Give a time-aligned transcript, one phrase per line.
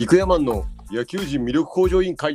[0.00, 2.34] 育山の野球人魅力向上委員会。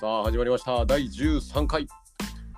[0.00, 0.86] さあ始まりました。
[0.86, 1.88] 第13回。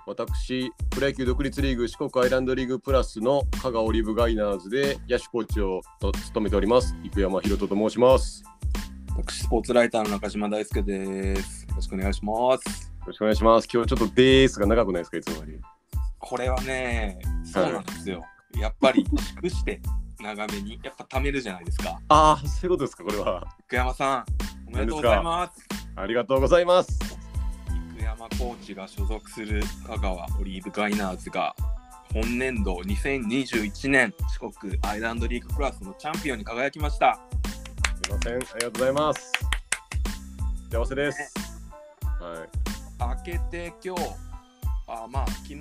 [0.07, 6.95] 私プロ野球独立リーグ四国アイランドリーグプラスの香川オリーブガイナーズで野手コーチをと務めております。
[7.15, 8.45] 生山博人と申します。
[8.45, 8.51] よ
[9.25, 11.65] 私、スポーツライターの中島大輔です。
[11.67, 12.93] よろしくお願いします。
[13.07, 13.69] ろしくお願いします。
[13.73, 15.59] 今日ちょっとデースが長くないですかいつもより。
[16.19, 17.19] これはね、
[17.51, 18.23] そうなんですよ。
[18.61, 19.81] やっぱり、祝して
[20.21, 22.01] 長めに、やっぱ貯めるじゃないですか。
[22.09, 23.47] ああそういうことですかこれは。
[23.67, 24.25] 福山さん、
[24.69, 25.67] おめでとうございます。
[25.97, 26.99] ありがとうございます。
[27.95, 31.55] 福山コーチが所属する香川オリーブガイナーズが、
[32.13, 37.21] 本年度2021年四国アイランドリーグクラスのチャンピオンに輝きました。
[38.05, 39.33] すいませんありがとうございます。
[40.71, 41.35] 幸せです。
[42.21, 42.67] はい。
[42.99, 44.26] 明けて今日、
[44.89, 45.57] あまあ、昨日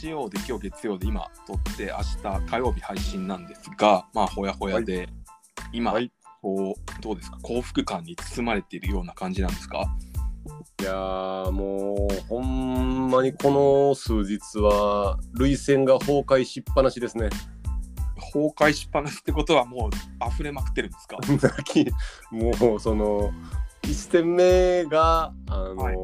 [0.00, 5.08] 日曜で今日月曜で今撮って明日火曜日配信なんですが、まあ、ほやほやで、
[5.72, 6.10] 今、はい。
[6.40, 9.84] こう、どうですか、幸福感に包まれているような感じなんですか？
[10.80, 17.30] いやーもうほんまにこの数日は涙腺が崩壊しっぱなしですね。
[18.16, 21.16] 崩壊しっぱなしってことはもう溢れまくってるんですか？
[22.30, 23.30] もうその
[23.82, 25.96] 1戦目があの、はい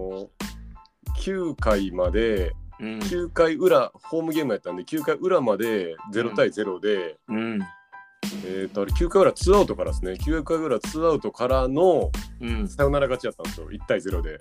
[1.21, 2.99] 9回までうん。
[2.99, 7.61] 9回裏ホームゲームやったんで9回裏まで0対0で、うん。
[8.47, 12.11] えー、とあれ9回裏2アウトからですね9回裏2アウトからの
[12.41, 12.69] うん。
[12.69, 14.41] サヨナラ勝ちやったんですよ1対0で。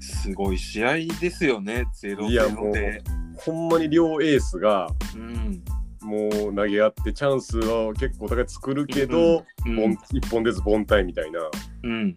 [0.00, 3.02] すごい試合ですよね、0-0いやもうで。
[3.36, 5.62] ほんまに両エースがうん。
[6.02, 11.40] もう投げ合ってチャンスは結構お互い作るけど、うんボン一本ずつ凡退みたいな。
[11.82, 12.16] うん。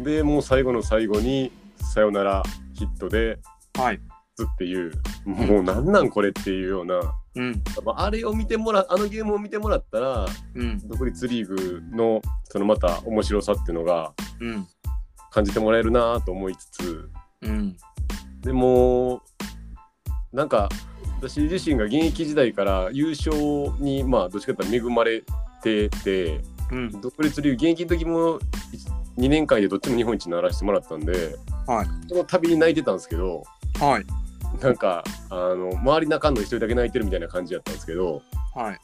[0.00, 2.42] でもう最後の最後にサヨナラ
[2.74, 3.38] ヒットで
[3.76, 4.00] はい。
[4.42, 4.90] っていう
[5.24, 7.00] もうなんなんこれっていうような、
[7.36, 7.62] うん。
[7.84, 10.88] まああれを見てもらあのゲームを見てもらったらうん。
[10.88, 14.66] 独立リーグのそのまた面白さっていうのがうん。
[15.30, 17.10] 感じてもらえるなと思いつつ
[17.42, 17.76] うん。
[18.40, 19.22] でも
[20.32, 20.68] なんか
[21.20, 23.32] 私自身が現役時代から優勝
[23.78, 25.22] にまあどっちかというと恵まれ
[25.62, 26.40] てて
[26.72, 27.00] うん。
[27.00, 28.40] 独立リーグ現役の時も
[29.18, 31.36] 2年間でどっちも日本一にならせてもらったんで、
[31.66, 33.44] はいその度に泣いてたんですけど
[33.80, 34.04] はい。
[34.60, 38.22] なんかあの周り仲の一人だけ泣いてるみたいな感じだったんですけど
[38.54, 38.78] はい。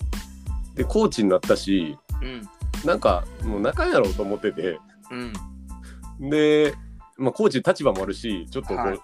[0.77, 2.49] でコーチになったしうん。
[2.85, 4.79] なんかもう仲やろうと思ってて
[5.11, 6.31] うん。
[6.31, 6.75] で、
[7.17, 8.99] まあ、コーチ立場もあるしちょっとこう、はい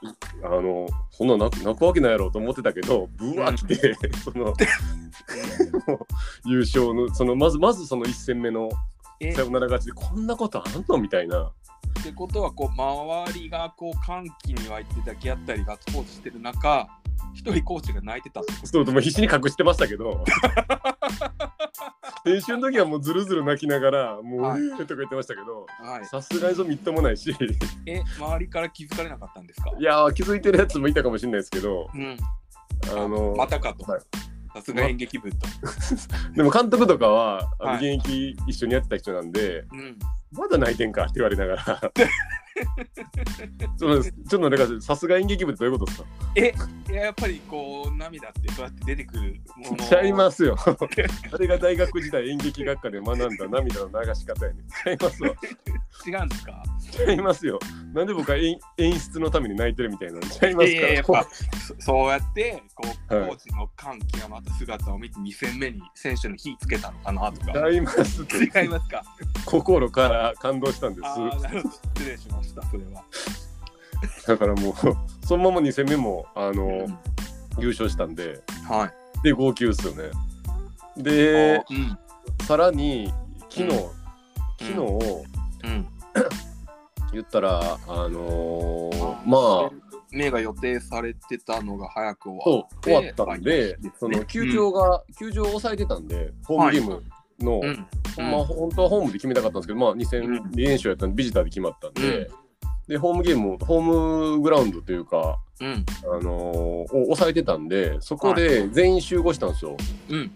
[0.45, 4.53] あのそんな泣くわけないやろうと思ってたけどブワー来て、その
[6.45, 8.96] 優勝のそのまずまずその1戦目のえ
[9.35, 11.53] サヨナラ勝ちでこんなことあんのみたいな。
[12.01, 16.87] ってことはこう周りがこう歓喜に沸いて抱き合ったりガッツポーズしてる中
[17.35, 20.25] 一人コーチが泣いてたそうでも必死に隠してましたけど。
[22.25, 25.67] 練習の時はもうずるずる泣きながらもう、はいえーとか言ってましたけど。
[25.81, 27.35] はい、さすがにぞみっともないし。
[27.87, 29.71] え周りから気づかれなかったんですか？
[29.79, 31.89] いやー気づいてるやつもいたかもしれないですけど。
[31.95, 32.17] うん、
[32.91, 34.01] あのまたかと、はい
[34.57, 35.37] さすが演劇部と、
[36.35, 37.97] でも監督とかはあのはい。
[37.97, 39.99] 現役一緒にやってた人なんで、うん、
[40.33, 41.93] まだ泣いてんかって言われながら。
[43.77, 46.09] そ のちょっとなんかさすが演劇部ってどういうことですか？
[46.37, 46.55] え
[46.91, 49.85] いややっぱりこう涙ってそうやって出てくるもの。
[49.87, 50.57] ちゃいますよ。
[51.33, 55.29] あれが大学時代演劇学科で学んだ涙の流し方やねちゃいますわ。
[56.07, 56.63] 違うんですか？
[56.93, 57.59] ちゃいますよ。
[57.93, 60.21] なんで僕は演演出のために泣いてるみたいなの？
[60.23, 60.89] ちゃいますから。
[60.89, 63.29] いやっぱそそうやってこう、はい。
[63.29, 67.53] コーチの歓喜がまた姿を見て2戦目に選手の火つけたのかなとか。
[67.53, 69.03] ちゃいます 違いますか？
[69.45, 71.09] 心から感動したんです。
[71.95, 73.05] 失礼しましたそれは。
[74.27, 74.75] だからもう
[75.27, 76.99] そのまま2戦目もあの、うん。
[77.59, 78.43] 優勝したんで。
[78.69, 79.23] はい。
[79.23, 80.11] で号泣っすよね。
[80.97, 81.99] でうん。
[82.47, 83.13] さらに
[83.49, 83.71] 昨日、うん。
[84.59, 84.77] 昨日、
[85.65, 85.87] うん。
[87.13, 97.05] 言ったらあのーまあ目が予定されてたのが早く終わって終わったんで、その球場が、球場を抑えてたんでホームゲームの、う
[97.73, 97.87] ん。
[98.19, 102.31] まあ本当はホームで決めたかったんですけど、まあ2戦うん2連勝やったんでビジターで決まったんで、
[102.89, 105.85] でホームゲームホームグラウンドというかうん。
[106.05, 109.77] あのーを抑えてたんでそこで全員集合したんですよ。
[110.09, 110.31] うん。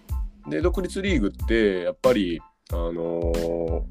[0.48, 2.40] で独立リーグってやっぱり
[2.72, 3.82] あのー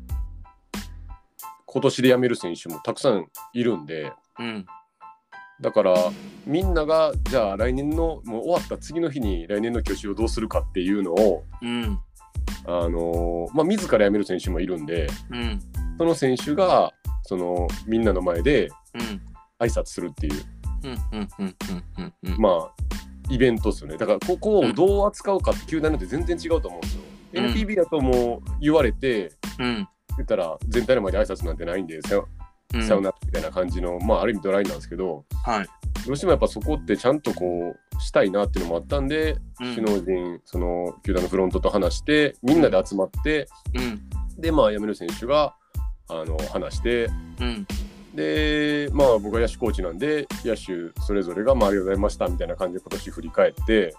[1.71, 4.65] 今年で辞める選手もたくさんいるんでうん。
[5.61, 5.93] だから
[6.45, 11.99] みんながじゃあ来年のもう終わった次の日に来年の去就をどうするかっていうのをうん。
[12.65, 15.59] あのーまあ自ら辞める選手もいるんでうん。
[15.97, 16.91] その選手が
[17.23, 19.21] そのみんなの前でうん。
[19.59, 20.33] 挨拶するっていう。
[22.37, 22.71] まあ
[23.29, 27.01] イベントですよねだからここをどう扱うかって球団によって全然違うと思うんですよ。
[27.03, 29.87] うん NPB だともう言われてうん。
[30.17, 32.27] 言ったら全体の前で挨拶なんてないんでさよ
[32.73, 35.67] うんさよならみたいな感じの、まあある意味ドライなんですけどはい。
[36.07, 44.01] どうしてもやっぱそこってちゃんとこうしたいなっていうのもあったんで、うん首脳陣その球団のフロントと話してみんなで集まって、うん。
[44.41, 45.53] でまあ辞める選手が
[46.07, 47.09] あの話して
[47.39, 47.67] うん。
[48.15, 53.95] でまあ僕は野手コーチなんで野手それぞれが、まあ、ありがとうございましたみたいな感じで今年振り返って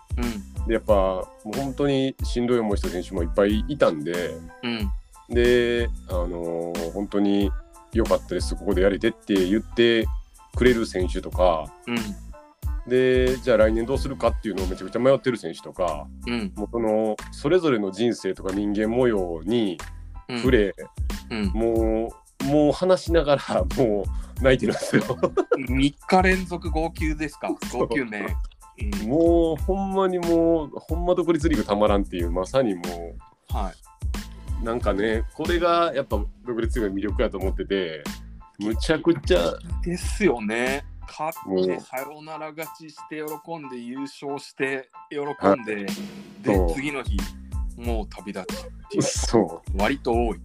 [0.58, 0.66] うん。
[0.66, 4.90] でやっぱもう本当にしんどい思いした選手もいっぱいいたんでうん。
[5.28, 7.50] であの本当に
[7.92, 10.06] 良かったですここでやれてって言って
[10.56, 12.29] くれる選手とかうん。
[12.90, 16.52] でじゃあ来年どうするかっていうのをめちゃくちゃ迷ってる選手とかうん。
[16.54, 19.78] もうそのそれぞれの人生とか人間模様に
[20.28, 20.38] うん。
[20.38, 20.74] 触れ、
[21.30, 21.46] うん。
[21.54, 24.04] もうもう話しながら も
[24.38, 25.02] う泣いてるんですよ。
[25.02, 27.48] 3日連続号泣ですか？
[27.72, 28.26] 号泣ね。
[28.26, 32.82] うんもうほんまにもうほんま独立リーグたまらんっていうまさにも
[33.50, 33.74] はい。
[34.62, 36.16] うなんかねこれがやっぱ
[36.46, 38.02] 独立リーグの魅力やと思ってて
[38.58, 39.52] むちゃくちゃ
[39.84, 40.84] ですよね。
[41.10, 45.18] 勝ってサヨナラ勝ちして喜んで優勝して喜
[45.60, 47.18] んで、で次の日
[47.76, 49.02] もう旅立ちっていう。
[49.02, 49.78] そう。
[49.78, 50.40] 割と多い。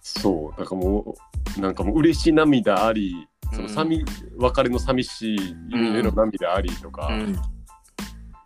[0.00, 0.58] そう。
[0.58, 1.14] なんかも
[1.58, 3.68] うなんかもう嬉しい涙ありそのうん。
[3.68, 4.04] 寂、
[4.38, 5.36] 別れの寂しい
[5.70, 7.32] 意味での涙ありとか、うん。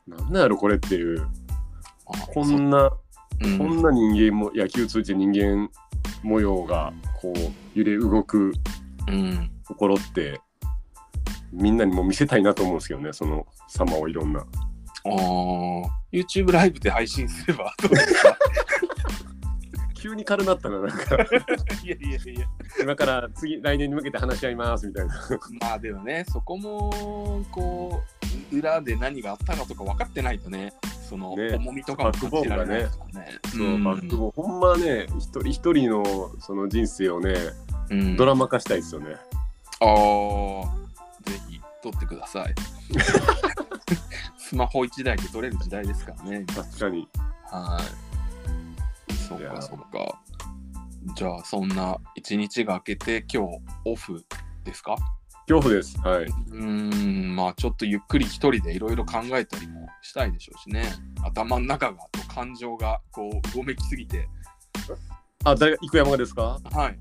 [0.06, 1.22] なんなんやろこれっていう。
[2.06, 2.90] あこんな
[3.43, 3.58] うん。
[3.58, 5.70] こんな人間も野球通じて人間
[6.22, 8.52] 模様がこう揺れ動く
[9.06, 9.50] うん。
[9.67, 10.40] ところって
[11.52, 14.41] みんなにも見せたいなと思うんですけどねその様をいろんな。
[14.41, 14.44] あ
[15.05, 15.12] あ、
[16.12, 18.37] YouTube ライブで配信すればどうですか？
[19.94, 21.17] 急に軽なったななんか。
[21.85, 22.47] いやいやいや。
[22.81, 25.14] 今から次来年に向けて話し合いますみたいな。
[25.61, 28.03] まあでもね、そこもこ
[28.53, 30.73] う裏で何があったかとか分かってないとね、
[31.06, 31.55] そのね。
[31.56, 33.29] 重みとかも感じられないからね。
[33.53, 33.85] そう、ん。
[33.85, 37.35] バックボーンほんまね一人一人のその人生をね
[37.91, 38.17] うん。
[38.17, 39.17] ドラマ化したいですよね、
[39.81, 39.88] ああ、
[41.25, 42.55] ぜひ撮ってください。
[44.38, 46.44] スマホ1台で撮れる時代ですからね。
[46.46, 47.08] 確かに
[47.50, 47.81] は
[49.08, 49.14] い。
[49.14, 50.20] そうか、そうか。
[51.17, 54.25] じゃあ、そんな一日が明けて今日オフ
[54.64, 54.96] ですか？
[55.46, 60.84] 恐怖ですはいうーん、まあちょっとゆっくり一人でいろいろ考えたりもしたいでしょうしね。
[61.25, 64.28] 頭の中がと感情がこううごめきすぎて。
[65.44, 66.61] あ誰が生山がですか？
[66.72, 66.99] はい。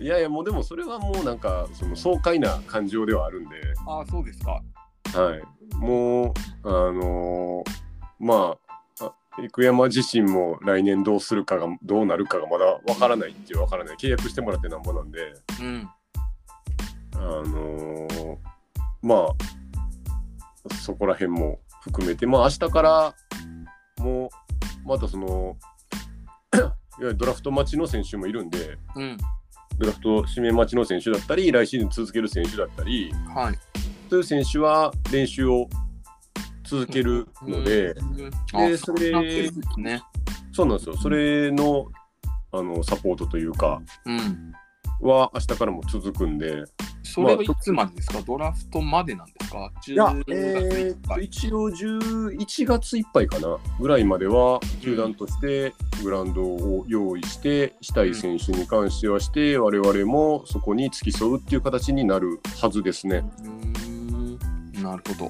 [0.00, 3.56] いやいやもうでもそれはもうなんかその爽快な感情ではあるんで
[3.86, 4.62] ああ、そうですか。
[5.14, 6.32] はいもう
[6.64, 7.70] あのー
[8.18, 8.56] ま
[8.98, 9.12] ああ
[9.54, 15.88] 生山自身も来年どうするかがどうなるかがまだわからないっていうわからない契約してもらってなんぼなんでうん。
[17.14, 18.36] あのー
[19.02, 23.14] まあそこら辺も含めてまあ明日から
[23.98, 25.56] もうまたその
[26.54, 29.16] いわゆるドラフト待ちの選手もいるんでうん。
[29.78, 33.54] ドラフト指名待ちの選手だったり来シーズン続ける選手だったりはい。
[34.10, 35.68] そういう選手は練習を
[36.64, 40.02] 続けるので、うん、であそうなってるんですね。
[40.52, 41.86] そうなんですよそれの
[42.50, 44.52] あのサポートというかうん。
[45.00, 46.64] は明日からも続くんで
[47.08, 50.94] それはいつまでですか、ドラフトまでなんですか ?10 いえ。
[50.94, 55.72] ー一応11月いっぱいかなぐらいまでは球団として
[56.02, 63.24] グラウンドを用意してしたい選手に関してはして我々もそこに付き添うっていう形になるはずですね。
[63.40, 65.24] うーんなるほ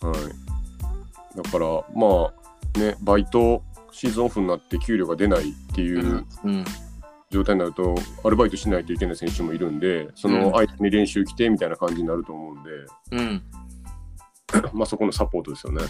[0.00, 0.08] ど。
[0.08, 2.32] はい、だからま
[2.76, 6.64] あねバイトシーズンオフになって給料が出ないっていううん。
[7.36, 12.70] 状態になるとアルバイトしないといけない選手もいるんでその間に練習来てみたいな感じになると思うんで、
[13.12, 13.42] うん。
[14.72, 15.82] まあそこのサポートですよね。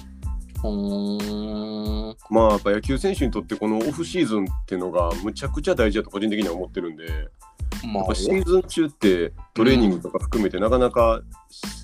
[2.30, 7.28] まあやっぱ野球選手にとってこのオフシーズンっていうのがむちゃくちゃ大事だと個人的には思ってるんで
[7.92, 11.20] まあシーズン中ってトレーニングとか含めてなかなか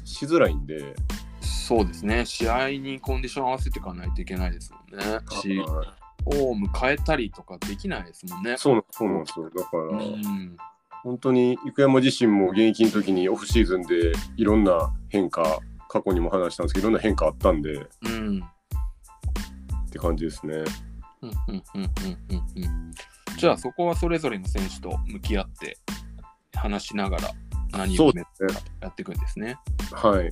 [0.05, 0.95] ししづらいんで、
[1.41, 2.25] そうですね。
[2.25, 5.05] 試合にコンディション合わせていかないといけないですもんね。
[6.27, 8.57] を迎えたりとかできないですもんね。
[8.57, 10.57] そうそうなんですよだから、うん。
[11.03, 18.43] 本当に生山自身も現役の時にオフシーズンでいろんな変化過去にも話したんですけどいろんな変化あったんでっうん。
[19.91, 20.55] て感じですね。
[21.23, 21.93] うんうんうんうん
[22.31, 22.93] うんうん
[23.39, 25.77] じゃあそこはそれぞれの選手と向き合って
[26.55, 27.31] 話しながら
[27.73, 28.13] 何を。
[28.81, 29.59] やっていくんですね。
[29.93, 30.31] はい。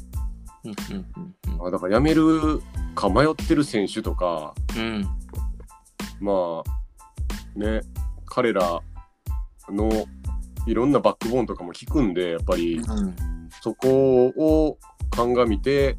[0.64, 2.62] うんうんうんうんあだから辞める
[2.94, 5.09] か迷ってる選手とかうん
[6.21, 7.80] まあね
[8.26, 8.80] 彼ら
[9.69, 9.90] の
[10.66, 13.14] いろんなバックボーンとかも聞くんでやっぱりうん。
[13.62, 14.78] そこを
[15.11, 15.99] 鑑みて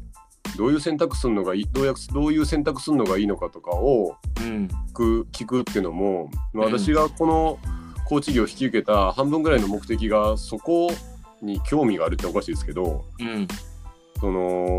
[0.56, 4.68] どういう選択するのがいいどうやどういう選択するのがいいのかとかをうん。
[4.88, 6.72] 聞く聞くっていうのも、まあ、うん。
[6.72, 7.58] 私がこの
[8.06, 10.90] コーチ業を引き受けた半分ぐらいの目的がそこ
[11.40, 13.48] に興味があるっておかしいですけどうん。
[14.20, 14.78] その、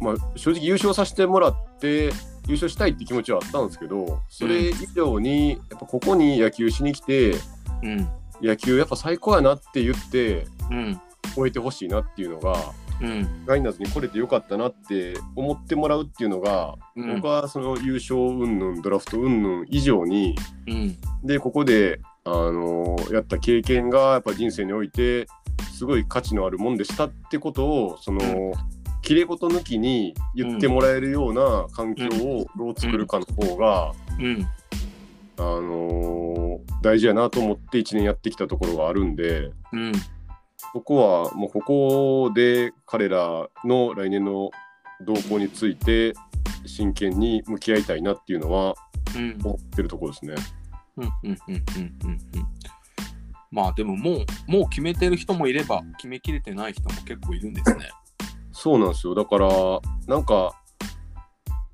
[0.00, 2.10] まあ、正直優勝させてもらって
[2.46, 7.34] 優勝したいって気持ちはあったんですけどそれ以上にやっぱここに野球しに来て
[7.82, 8.08] うん。
[8.40, 11.00] 野球やっぱ最高やなって言ってうん。
[11.34, 12.56] 終えてほしいなっていうのが
[13.00, 13.44] うん。
[13.46, 17.16] ガイナーズに来れてよかったなって思ってもらうっていうのが、うん。
[17.16, 20.98] 僕はその優勝云々ドラフト云々以上にうん。
[21.24, 25.26] でここで、あのやった経験がやっぱ人生において
[25.76, 28.52] すごい価値のあるもんでしたってことをその
[29.12, 34.46] きれい事抜きに言ってもらえるような環境をどう作るかの方が、うん
[35.38, 39.50] あの大事やなと思って1年やってきたところがあるんで。
[39.72, 39.92] うん
[40.72, 44.50] ここはもうここで彼らの来年の
[45.04, 46.14] 動向について
[46.64, 48.74] 真剣に向き合いたいなっていうのは
[49.14, 50.34] うん思ってるところですね。
[50.96, 51.62] うんうんうんうん
[52.04, 52.18] うんうん
[53.50, 57.90] まあでももうもう決めてる人もいれば決めきれてない人も結構いるんですね。
[58.62, 59.14] そうなんですよ。
[59.16, 59.48] だから
[60.06, 60.52] なんか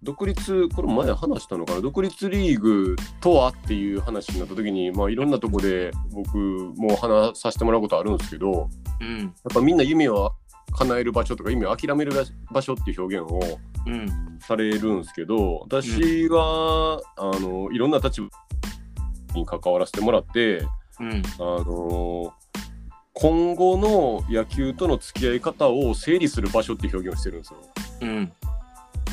[0.03, 1.83] 独立これ前話したのかな？
[1.83, 8.71] 独立リーグとはっていう話になった時にまあいろんなとこで僕も話させてもらうことあるんですけど
[9.03, 9.21] うん。
[9.21, 10.33] やっぱみんな夢を
[10.73, 12.13] 叶える場所とか夢を諦める
[12.51, 13.39] 場所っていう表現を
[13.87, 14.39] うん。
[14.41, 18.29] されるんですけど私は、あのいろんな立場
[19.35, 20.65] に関わらせてもらって
[21.01, 21.23] うん。
[21.39, 22.33] あの
[23.21, 27.59] 今後の野球との付き合い方を整理する場所って表現をしてるんですよ。
[28.03, 28.33] うん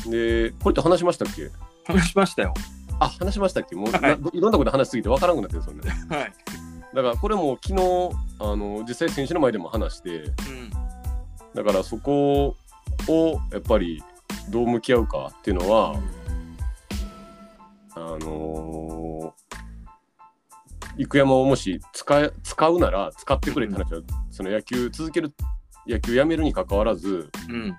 [0.08, 1.50] でこれって話しましたっけ？
[1.84, 2.54] 話しましたよ。
[3.00, 3.74] あ話しましたっけ？
[3.74, 6.16] もう、はいないろんなこと話しすぎて分からなくなってるんですよね。
[6.16, 6.32] はい。
[6.94, 7.82] だからこれも昨日
[8.38, 10.70] あの実際選手の前でも話してうん
[11.54, 12.54] だからそこ
[13.08, 14.02] をやっぱり
[14.50, 16.00] どう向き合うかっていうのは、
[17.96, 19.32] あのー、
[21.04, 24.00] 生山をもし使え使うなら使ってくれって話は、
[24.30, 25.32] その野球続ける
[25.86, 27.76] 野球やめるに関わらずうん。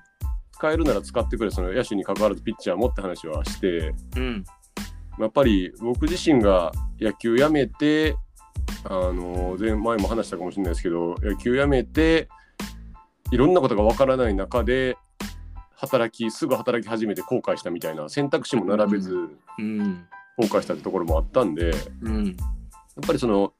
[0.52, 4.44] 使えるなら使ってくれその野手に関わらずピッチャーもって話はしてうん。
[5.20, 8.16] やっぱり僕自身が野球やめて
[8.86, 12.28] あのー前前も話したかもしれないですけど野球やめて
[13.32, 14.98] いろんなことがわからない中で
[15.76, 19.16] 働きすぐ働き始めて後悔したみたいな選択肢も並べず、
[19.60, 20.08] うん。
[20.38, 21.74] 後悔したってところもあったんで
[22.98, 23.54] やっうんぱりその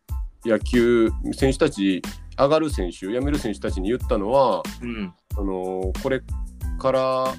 [0.46, 2.02] 野球選手たち
[2.38, 5.14] 上がる選手辞める選手たちに言ったのはうん。
[5.38, 6.22] あのこれ
[6.80, 7.34] から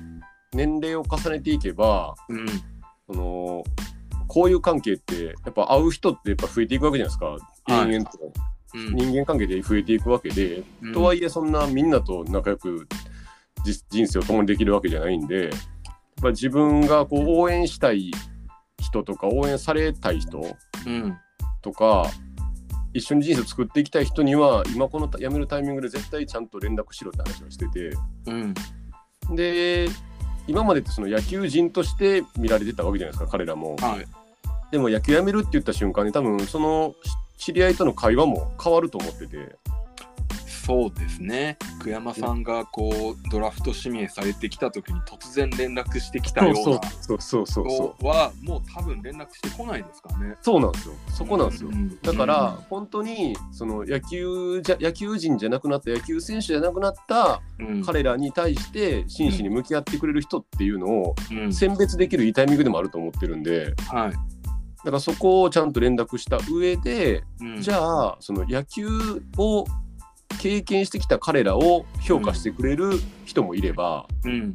[0.52, 2.47] 年齢を重ねていけばうん。
[3.07, 3.64] その
[4.26, 7.85] こういう関係ってやっぱ会う人ってやっぱ増えていくわけじゃないですか。
[7.87, 7.93] い。
[7.95, 8.19] 延々と、
[8.75, 8.95] うん。
[8.95, 10.93] 人間関係で増えていくわけで、うん。
[10.93, 12.87] とはいえそんなみんなと仲良く
[13.64, 15.52] じ人生を共にできるわけじゃないんでやっ
[16.23, 18.11] ぱ自分がこう応援したい
[18.81, 20.38] 人とか応援されたい人
[20.87, 21.17] うん
[21.62, 22.07] とか
[22.95, 27.97] 一緒に人生を作っていきたい人には今この辞めるタイミングで絶対ちゃんと連絡しろって話をしてて。
[28.27, 28.55] うん。
[29.35, 29.88] で
[30.47, 33.77] 今までってその野球人として見られてたわけじゃないですか彼らも。
[33.77, 34.07] はい。
[34.71, 36.95] でも野球やめるって言った瞬間に多分その
[37.37, 39.57] 知り合いとの会話も変わると思ってて
[40.69, 41.57] そうですね。
[41.83, 47.95] 久山さんがこうドラフト指名されてきた時に突然連絡してきたようなそうそうそうそうそう。
[47.97, 50.37] 人はもう多分連絡してこないですかね。
[50.43, 50.95] そうなんですよ。
[51.09, 51.99] そこなんですよ、うん。
[52.03, 57.83] だから、本当にその野球じゃ野球人じゃなくなった野球選手じゃなくなったうん。
[57.83, 61.51] 彼らに対して真摯に向き合ってくれる人っていうのをうん。
[61.51, 64.11] 選別できるいいタイミングでもあると思ってるんではい。
[64.11, 64.19] だ
[64.85, 67.63] からそこをちゃんと連絡した上でうん。
[67.63, 68.87] じゃあその野球
[69.39, 69.65] を
[70.38, 72.92] 経験してきた彼らを評価してくれる
[73.25, 74.54] 人もいれば、うん。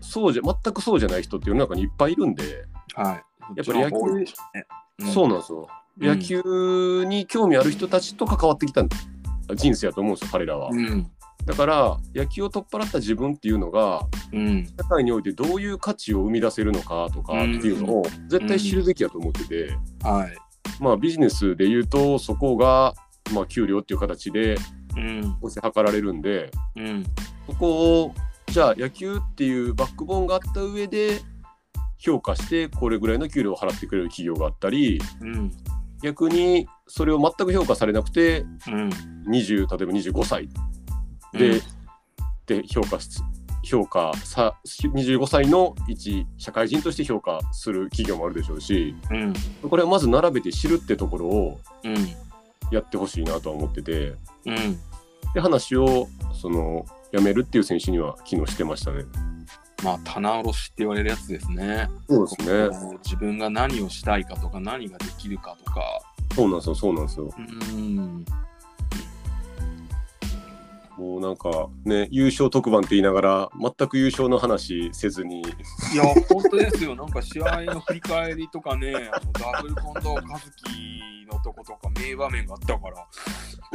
[0.00, 3.56] そうじゃ全くそうじゃない人って世の中にいっぱいいるんで、はい。
[3.56, 5.58] やっぱり野球多いでしょうねそうなんですよ。
[5.60, 8.82] うん野球に興味ある人たちと関わってきた
[9.54, 10.70] 人生やと思うんですよ、彼らは。
[10.70, 11.08] うん。
[11.44, 14.00] だから、野球を取っ払った自分っていうのが、
[14.32, 14.66] うん。
[14.66, 20.36] 社会においてどういう価値を生み出せるのかとかっていうのを絶対知るべきやと思ってて、はい。
[20.80, 22.94] まあビジネスで言うと、そこが、
[23.32, 24.56] まあ、給料っていう形で
[24.96, 25.38] うん。
[25.42, 27.04] 推し量られるんで、うん。
[27.46, 28.14] そこを、
[28.46, 31.20] じゃあ野球っていうバックボーンがあった上で、
[31.98, 35.50] 評価してこれぐらいの給料を払ってくれる企業があったり、うん。
[36.02, 38.90] 逆にそれを全く評価されなくてうん。
[39.30, 40.48] 20例えば25歳
[41.32, 41.60] で,、うん
[42.46, 43.24] で評価す
[43.62, 49.32] 評価さ25歳の一社会人として評価する企業もあるでしょうしうん。
[49.70, 51.94] これはまず並べて知るってところをうん。
[52.70, 54.14] やってほしいなとは思ってて
[54.46, 54.78] うん。
[55.34, 59.04] で話をその辞めるっていう選手には機能してましたね。
[59.82, 61.88] まあ、棚卸しって言われるやつですね。
[62.08, 62.98] そうですね。
[63.04, 66.00] 自分が何をしたいかとか、何ができるかとか、
[66.34, 67.30] そうなんですよ、そうなんですよ。
[67.36, 68.24] うん。
[70.96, 75.42] もうなんかね、優勝特番って言いながら、全く優勝の話せずに、い
[75.96, 76.94] や、本当ですよ。
[76.94, 83.06] なんか試合の振り返りとかね、あのダブル近藤和樹のとことか名場面があったから、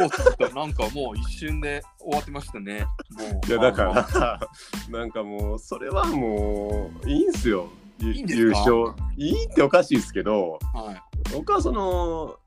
[0.02, 0.10] おっ
[0.50, 2.86] となんかもう一瞬で終わってましたね。
[3.12, 4.40] もういやだから、
[4.90, 7.68] なんかもう、それはもう、いいんすよ。
[8.00, 8.42] ゆいいんですか？
[8.46, 8.94] 優勝。
[9.18, 11.02] いいっておかしいですけど、はい。
[11.34, 12.38] 僕はその、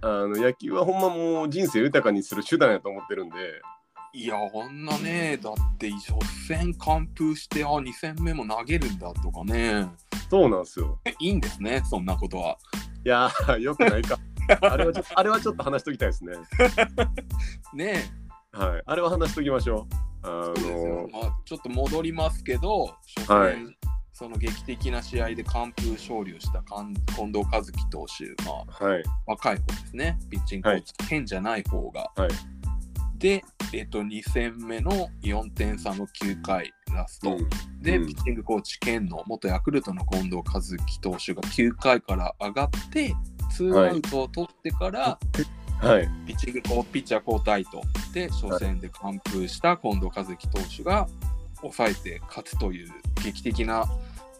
[0.00, 3.36] あの野球はほんまもう人生豊かにする手段やと思ってるんで、
[4.14, 6.12] いや、こんなね、だって初
[6.46, 9.88] 戦完封して、あ、2戦目も投げるんだとかね、
[10.28, 11.00] そうなんですよ。
[11.18, 12.58] いいんですね、そんなことは。
[13.06, 14.18] いやー、よくないか。
[14.60, 16.34] あれはちょっと、あれはちょっと話しときたいですね。
[17.72, 18.04] ね
[18.52, 18.82] はい。
[18.84, 19.86] あれは話しときましょ
[20.24, 20.28] う。
[20.28, 23.56] あの、まあ、ちょっと戻りますけど、初戦、はい
[24.14, 29.02] その劇的な試合で完封勝利をした近近藤和樹投手、まあ、はい。
[29.26, 32.12] 若い方ですね、ピッチングコーチ、剣じゃない方が。
[32.14, 32.61] はい
[33.22, 37.36] で、えっと、2戦目の4点差の9回ラスト。
[37.36, 37.48] うん。
[37.80, 38.06] で、うん。
[38.08, 43.14] ピッチングコーチ、剣の元ヤクルトの近藤和樹投手が9回から上がって、
[43.52, 45.18] ツーアウトを取ってから、
[45.80, 46.08] はい。
[46.26, 47.80] ピッチングコーピッチャー交代と。
[48.12, 51.06] で初戦で完封した近藤和樹投手が
[51.60, 52.90] 抑えて勝つという
[53.24, 53.86] 劇的な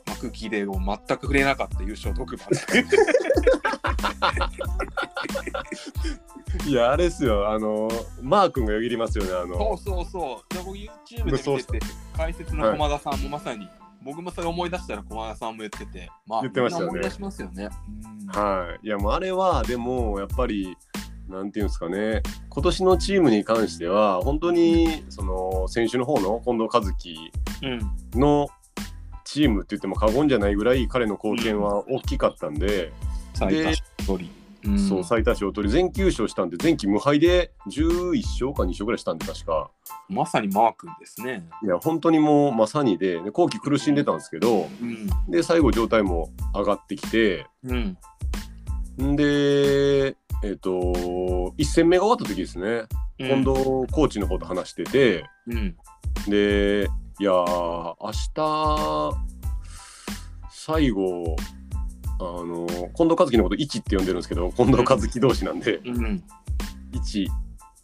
[0.06, 2.48] 幕切れを全く触れなかった優勝特番
[6.66, 7.50] いや、あれですよ。
[7.50, 7.88] あの、
[8.20, 9.32] マー君がよぎりますよね。
[9.32, 10.54] あそうの、そうそう。
[10.54, 13.68] で僕 YouTube で見てて解説の駒田さんもまさに、
[14.04, 16.90] 僕もそれ思い出したら駒田さんも言っててまあ言ってましたよね。
[16.90, 17.68] 思い出しますよね、
[18.24, 18.28] うん。
[18.28, 18.86] はい。
[18.86, 20.76] いや、もうあれは、でも、やっぱり、
[21.28, 27.16] なんていうんですかね、今年のチームに関しては、本当に、その、選手の方の近藤和樹
[27.62, 28.20] うん。
[28.20, 28.48] の
[29.24, 32.92] チームって言っても過言じゃないぐらい、彼の貢献は大きかったんで、
[33.34, 33.82] 最多勝
[34.18, 34.30] 利、
[34.64, 34.78] うん。
[34.78, 39.70] そう、最多勝を取り、全球勝したんで、前期無敗で11勝か2勝ぐらいしたんで、確か。
[40.08, 45.08] まさにマー君ですね、いや、本当にもうまさにで、で後期苦しんでたんですけど、うん。
[45.30, 47.96] で、最後状態も上がってきて、うん。
[49.02, 50.70] んで、えっ、と、
[51.58, 52.84] 1戦目が終わった時ですね、
[53.18, 53.54] 近藤
[53.92, 55.76] コーチの方と話してて、うん。
[56.28, 56.88] で、
[57.20, 59.12] いやー、明日、
[60.50, 61.36] 最後、
[62.22, 66.22] あの、近藤和樹のこと1って呼んでるんですけど、近藤和樹同士なんで、うん。
[66.92, 67.26] 1、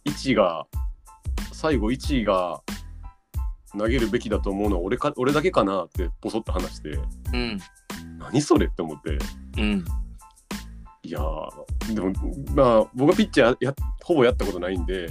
[0.05, 0.65] 1が、
[1.51, 2.61] 最後1が
[3.77, 6.89] 投げるべきだと思うのは俺か俺だけかなってポソッと話して、
[7.33, 7.59] うん。
[8.19, 9.17] 何それって思って、
[9.57, 9.85] うん。
[11.03, 12.13] いやー、でも、
[12.53, 13.73] まあ、僕はピッチャーや
[14.03, 15.09] ほぼやったことないんで、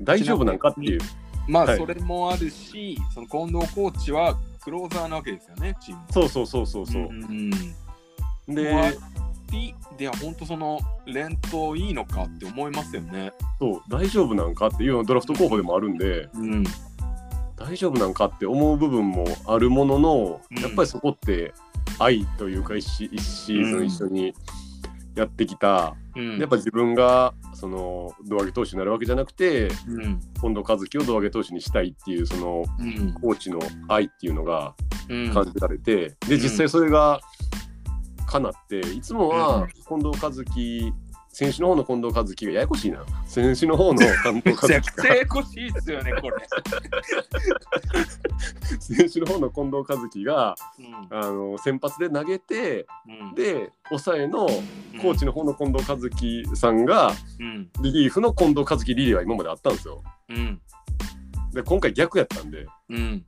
[0.00, 1.00] 大丈夫なんかっていう。
[1.48, 1.78] まあ、はい。
[1.78, 6.02] それもあるし、その近藤コーチはクローザーなわけですよね、チーム。
[6.10, 7.02] そうそうそうそうそう。
[7.12, 7.50] んん
[8.48, 8.96] で、
[9.96, 13.32] では本当その連投いいのかって思いますよね。
[13.58, 16.64] そう、大丈夫なんかっていうのはドラフト候補でもあるんで、うん。
[17.56, 21.54] 大丈夫なんかって思う部分もあるものの、うんやっぱりそこって
[21.98, 24.34] 愛というか一シーズン一緒に
[25.14, 30.20] やってきた、うん、やっぱ自分がその胴上げ投手になるわけじゃなくてうん。
[30.40, 33.14] 近藤和樹を胴上げ投手にしたいっていうそのうん。
[33.14, 34.74] コーチの愛っていうのが
[35.08, 35.32] うん。
[35.32, 37.20] 感じられて、で実際それが
[38.26, 40.92] 叶っていつもうんは近藤和樹
[41.36, 46.36] 選手の方の近藤和樹がややこしいな 選手の方の近藤和樹がややこしいですよね、これ。
[48.80, 57.68] 選手の方の近藤和樹がうんあの先発で投げてうん、で抑えのコーチの方の近藤和樹さんがうん。
[57.82, 60.02] リリーフの近藤和樹リリーは今まであったんですよ。
[60.30, 60.58] うん。
[61.52, 62.66] で今回逆やったんで。
[62.88, 63.26] うん。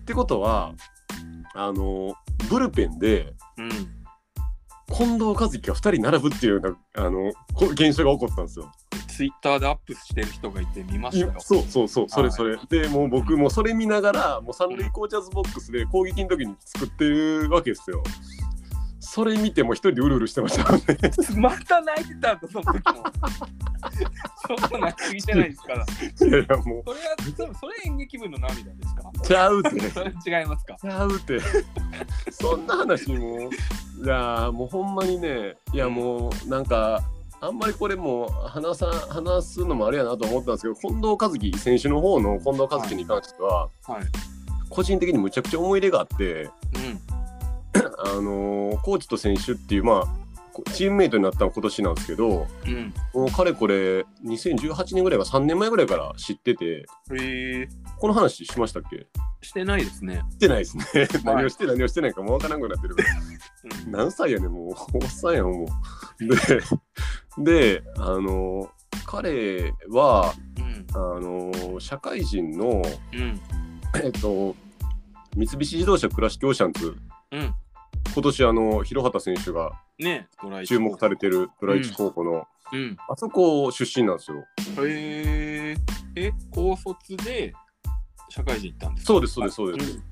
[0.00, 0.74] ってことは
[1.54, 2.16] あの
[2.50, 4.03] ブルペンでうん。
[4.92, 8.70] 近藤和樹が2人並ぶっていうようなあのこ現象が起こったんですよ。
[9.08, 11.34] ツイッターでアップしてる人がいて見ましたよ。
[11.38, 12.56] そうそうそうそれそれ。
[12.56, 18.02] はでもう僕もそれ見ながらもう三塁コーチャーズボックスで攻撃の時に作ってるわけですよ。
[19.06, 20.86] それ見ても一人でうるうるしてましたもんね。
[21.36, 22.82] また泣いてたんだ、その時も。
[22.82, 25.84] ちょっと泣きじゃないですから。
[25.84, 29.12] いやいやもうそれは、それそれ演劇部の涙ですか？
[29.22, 29.90] ちゃうって。
[29.90, 30.76] それ違いますか？
[30.80, 31.38] ちゃうって。
[32.30, 33.50] そんな話も
[34.02, 37.02] いやもうほんまにねいやもうなんか
[37.40, 44.02] あんまりこれも話さ話すのもあれやなと思ったんですけど近藤和樹選手の方の近藤和樹に関しては、はい。
[44.70, 46.50] 個人的にむちゃくちゃ思い入れがあって、うん。
[47.98, 52.94] あのーコーチと選手っていうまあこチームメイトになったのは今年なんですけどうん。
[53.12, 56.86] もうかれこれ2018年ぐらいが3年前ぐらいから知ってて
[57.98, 59.06] この話しましたっけ？
[59.42, 60.22] してないですね。
[60.30, 60.84] してないですね
[61.24, 62.96] 何をして何をしてないかもうわからなくなってる
[63.86, 63.92] うん。
[63.92, 65.66] 何歳やねんもうおっさんやんも
[66.20, 66.26] う
[67.38, 68.70] でであの
[69.06, 70.86] 彼はうん。
[70.94, 72.80] あの社会人の
[73.12, 73.40] うん。
[74.02, 74.54] えっと
[75.36, 76.96] 三菱自動車倉敷オーシャンズ
[77.32, 77.54] うん。
[78.14, 79.72] 今年あの広畑選手が
[80.64, 82.96] 注目されてるドライチ高校の、うん。
[83.08, 84.44] あそこ出身なんですよ。
[84.86, 85.74] へ
[86.16, 86.22] え。
[86.28, 87.52] え、高卒で
[88.28, 89.12] 社会人行ったんですか？
[89.12, 89.96] そうですそうですそうです。
[89.98, 90.02] ん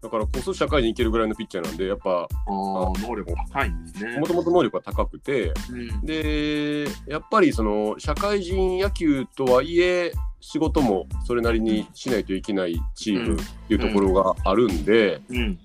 [0.00, 4.18] だからこそ社会人いけるぐらいのピッチャーなんでやっぱ能力高いんですね。
[4.18, 6.06] もともと能力が高くてうん。
[6.06, 15.58] でやっぱりその社会人野球とはいえ仕事もそれなりにしないといけないチームっていうところがあるんで、うん。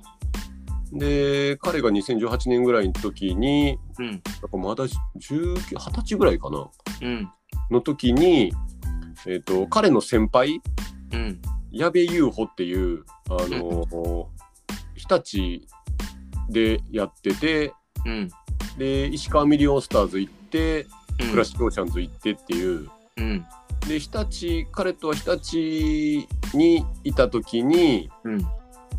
[0.94, 4.08] で彼が2018年ぐらいの時にうん。
[4.08, 6.70] なんかまだ19 20歳ぐらいかな
[7.02, 7.30] うん。
[7.72, 8.54] の時に、
[9.26, 10.62] えっと彼の先輩
[11.12, 11.42] うん。
[11.72, 14.30] 矢部雄穂っていうあの
[14.96, 15.68] 日立
[16.50, 17.74] でやってて
[18.06, 18.30] うん。
[18.78, 20.86] で石川ミリオンスターズ行って
[21.20, 21.32] うん。
[21.32, 23.46] クラシックオーシャンズ行ってっていううん。
[23.88, 28.46] で日立彼とは日立にいた時にうん。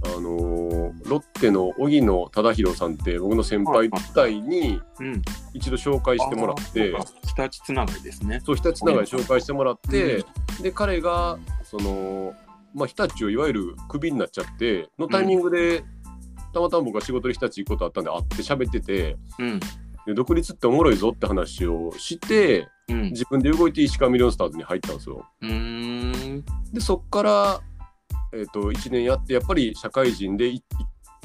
[0.07, 5.23] あのロッテの荻野忠宏さんって僕の先輩時代にうん。
[5.55, 6.93] 一度紹介してもらって
[7.27, 8.41] 日立つながりですね。
[8.45, 10.25] そう日立つながり紹介してもらって、
[10.61, 12.35] で彼がその、
[12.75, 15.85] まあ、日立をいわゆるクビになっちゃってのタイミングで、
[16.53, 19.61] たまたま僕が仕事で日立行くことあったんで会って喋っててうん。
[20.07, 23.03] で独立っておもろいぞって話をしてうん。
[23.11, 25.27] 自分で動いて石川ミリオンスターズに入ったんですよ。
[25.41, 26.45] うーん。
[26.73, 27.61] でそっから、
[28.35, 30.53] えー、と1年やってやっぱり社会人で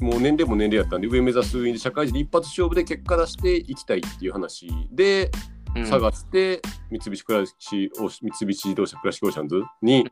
[0.00, 5.30] もう年齢も年齢やったんで上目指す社会人で一発勝負で結果出していきたいっていう話で
[5.76, 10.10] うん探して、三菱クラシオ三菱自動車クラシックオーシャンズに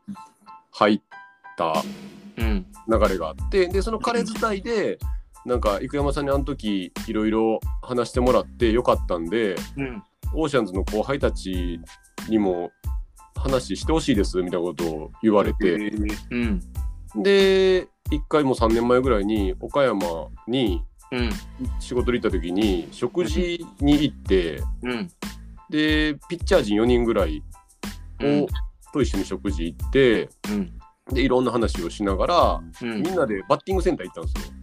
[0.71, 1.01] 入っ
[1.57, 1.83] た
[2.37, 2.65] うん。
[2.87, 4.97] 流れがあってでその彼自体で
[5.45, 10.03] なんか生山さんにあの時いろいろ話してもらってよかったんでうん。
[10.33, 11.79] オーシャンズの後輩たち
[12.29, 12.71] にも
[13.35, 15.73] 話してほしいですみたいなことを言われて。
[16.31, 16.61] うん。
[17.15, 21.29] で一回もう3年前ぐらいに岡山にうん。
[21.79, 25.09] 仕事で行った時に食事に行ってうん。
[25.69, 27.43] でピッチャー陣4人ぐらい
[28.21, 28.47] うんを
[28.93, 30.73] と一緒に食事行ってうん。
[31.11, 33.01] でいろんな話をしながらうん。
[33.01, 34.53] みんなでバッティングセンター行ったんですよ。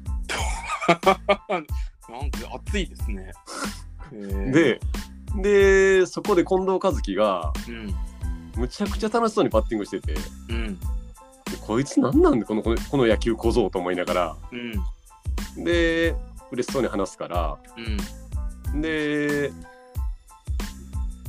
[2.09, 3.33] なんか暑いですね。
[4.53, 4.81] で
[5.43, 7.95] でそこで近藤和樹がうん。
[8.57, 10.79] むちゃくちゃ楽しそうにバッティングしててでうん。
[11.67, 14.37] こいつ何なんだこのこのこの野球小僧と思いながら
[15.57, 15.65] うん。
[15.65, 16.15] で
[16.53, 17.59] 嬉しそうに話すから
[18.73, 18.81] うん。
[18.81, 19.51] で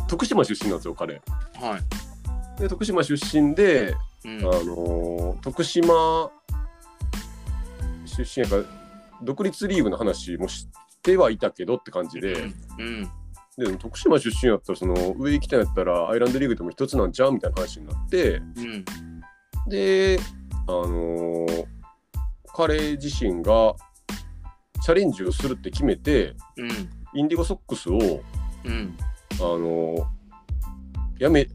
[0.08, 1.16] 徳島出身なんですよ彼。
[1.60, 1.80] は
[2.58, 2.62] い。
[2.62, 3.96] で徳島出身で、
[4.26, 4.42] うんあ。
[4.42, 6.32] のー徳島
[8.06, 8.64] 出身やから
[9.22, 10.68] 独立リーグの話も知っ
[11.04, 13.10] てはいたけどって感じで,、うん。
[13.58, 18.86] で徳島出身やったらその上行きたいんやったらアイランドリーグでも一つなんちゃうみたいな話になってうん。
[19.68, 20.20] で
[20.68, 21.66] あのー
[22.56, 23.76] 彼自身が
[24.84, 26.70] チャレンジをするって決めてうん。
[27.14, 28.22] インディゴソックスを
[28.64, 28.98] うん。
[29.36, 30.06] あのー
[31.20, 31.48] やめ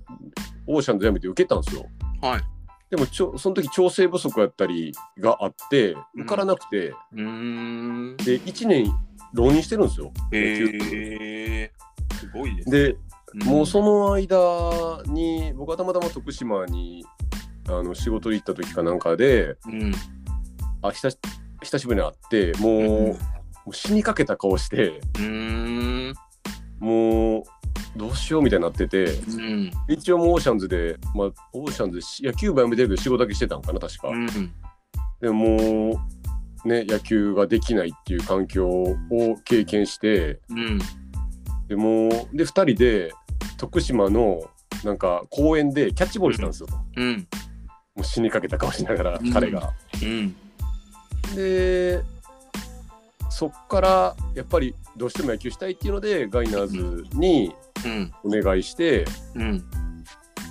[0.66, 1.86] オーシャンズやめて受けたんですよ。
[2.20, 2.40] はい。
[2.90, 8.16] でもちょその時調整不足やったりがあって受からなくて、うーん。
[8.18, 8.92] で1年
[9.32, 10.12] 浪人してるんですよ。
[10.30, 10.58] へ
[11.62, 12.14] えー。
[12.16, 12.78] すごいですね。
[12.78, 12.96] で、
[13.44, 17.04] んもうその間に僕はたまたま徳島に
[17.68, 19.92] あの仕事で行った時かなんかでうん。
[20.82, 21.18] あ久し
[21.62, 23.18] 久しぶりに会ってもう,、うん
[23.64, 26.14] もう死にかけた顔してうーん。
[26.80, 27.44] もう
[27.96, 29.70] どうしようみたいになっててうん。
[29.88, 34.08] 一応もうオーシャンズで、まあ、オーシャンズ野球部やめてるけど仕事だけしてたんかな確か。
[34.08, 34.26] うん。
[35.20, 36.00] でも
[36.64, 38.96] ね野球ができないっていう環境を
[39.44, 40.78] 経験してうん。
[41.68, 43.12] でもうで2人で
[43.56, 44.42] 徳島の
[44.82, 47.28] なんか公園でキャッチボールしたんですよ、うん。
[47.94, 49.72] もう死にかけた顔しながらうん彼が。
[50.02, 50.36] うん。
[51.34, 52.02] で
[53.30, 58.12] そっからやっぱりどうしても野球したいっていうのでガイナーズにうん。
[58.24, 59.64] お願いしてうん。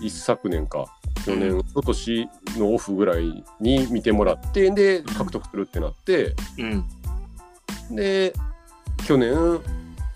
[0.02, 0.86] 一昨年か
[1.26, 6.36] 去年今年のオフぐらいに見てもらってで獲得するってなって。
[6.58, 7.96] うん。
[7.96, 8.34] で
[9.06, 9.34] 去年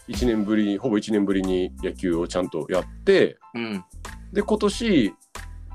[0.08, 3.84] 1年ぶりにほぼ1年ぶりに野球をちゃんとやってうん。
[4.32, 5.14] で今年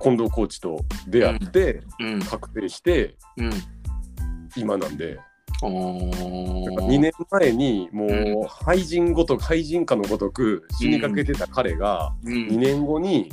[0.02, 2.20] 近藤コーチと出会ってうん。
[2.20, 3.50] 確定してうん。
[4.56, 5.18] 今なんで
[5.62, 12.60] おなんかー2年前にもう廃人ごとく廃人かのごとく死にかけてた彼がう2ん。
[12.60, 13.30] 年後に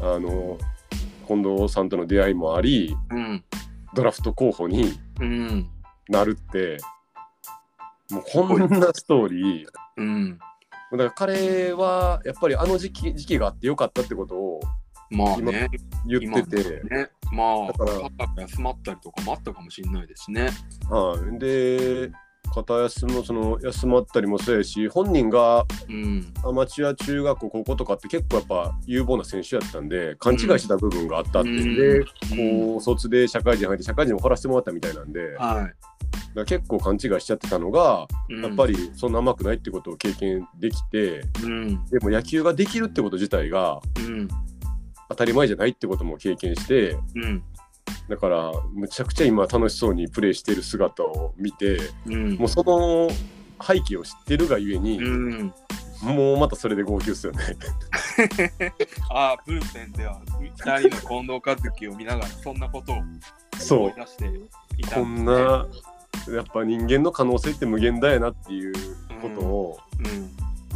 [0.00, 0.56] あの
[1.26, 3.44] 近藤さんとの出会いもありうん。
[3.94, 5.68] ドラフト候補にうん。
[6.08, 6.76] なるって
[8.10, 10.38] もうこんなストーリーうん。
[10.92, 14.60] だから彼はやっぱりあの時期時期があってよかったってことを
[15.10, 15.68] まあね、
[16.06, 17.84] 言ってて、ね、まあ、だか
[18.36, 20.50] ら休まったりとかもあったかもしれないですね。
[20.90, 22.10] はい、で
[22.54, 26.32] 片休もその休まったりもそうやし本人がうん。
[26.44, 32.04] アマチュア中学校高校とかって結構やっぱ有望な選手やったんで勘違いした部分があったっていうんで、
[32.74, 35.70] 高卒で社会人入って社会人も掘らせてもらったみたいなんで、は
[36.34, 38.42] ら結構勘違いしちゃってたのが、い。
[38.42, 41.84] やっぱりそんな甘くないってことを経験できてうん。
[41.86, 44.28] でも野球ができるってこと自体がうん。
[45.08, 47.42] 当たり前じゃないってことも経験してうん。
[48.08, 52.34] だからむちゃくちゃ今楽しそうにプレーしてる姿を見てうん。
[52.34, 53.08] もうその
[53.62, 55.54] 背景を知ってるがゆえに、うん。
[56.02, 57.38] もうまたそれで号泣ですよね。
[59.10, 62.96] ああ、ブルペンでは2人の近藤和樹を見ながらそんなことを
[63.58, 64.26] そう思い出して
[64.78, 65.66] いたこんな
[66.34, 68.74] やっぱ人間の可能性って無限だよなっていう
[69.22, 69.78] ことを、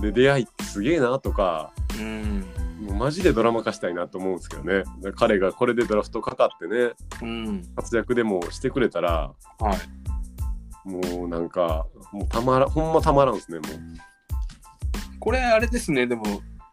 [0.00, 2.44] で出会いってすげえなとかうん。
[2.80, 4.84] もうマジでドラマ化したいなと思うんですけどね
[5.16, 7.46] 彼がこれでドラフトかかってねうん。
[7.46, 7.64] うん。
[7.76, 10.88] 活躍でもしてくれたらはい。
[10.88, 13.64] もうなんかもうたまらほんまたまらんですねも
[15.18, 16.24] これあれですね、でも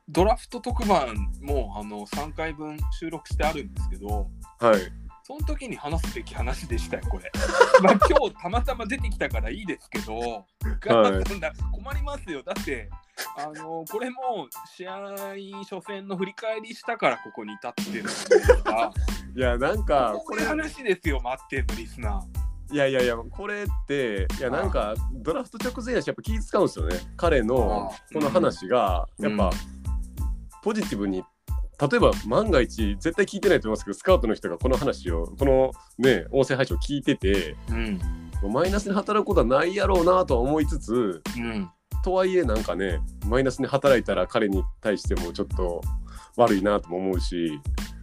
[0.08, 4.30] ドラフト特番もあの3回分収録してあるんですけど、
[4.62, 4.80] うはい
[5.28, 7.30] その時に話すべき話でしたよ、これ。
[7.84, 10.46] まあ今日たまたま出てきたからいいですけど、
[10.80, 12.42] ガーさんだ困りますよ。
[12.44, 12.90] だって、
[13.38, 15.10] あのこれも試合
[15.70, 18.30] 初戦の振り返りしたからここに至ってるんです
[18.64, 18.94] が、
[19.36, 22.26] いやなんかこれ話ですよ、待ってんの、リスナ
[22.72, 27.00] いやいやいやこれっていやなんかドラフト直前やしやっぱ気使うんですよね。
[27.18, 29.50] 彼のあこの話がやっぱ
[30.64, 31.22] ポジティブに
[31.80, 37.74] 例えば万が一絶対聞いてないと思いますけどスカウトの人がこの話をこのね音声配信を聞いててー。
[38.44, 38.52] うん。
[38.52, 41.70] マイナスに働くことはないやろうなとは思いつつうん。
[42.04, 45.82] とはいえなんかねマイナスに働いたら彼に対してもちょっと
[46.36, 47.60] 悪いなとも思うし